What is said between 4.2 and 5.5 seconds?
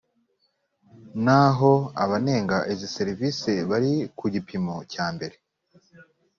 gipimo cyambere